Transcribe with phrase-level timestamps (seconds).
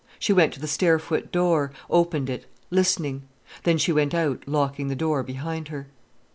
[0.17, 3.27] She went to the stairfoot door, opened it, listening.
[3.65, 5.89] Then she went out, locking the door behind her.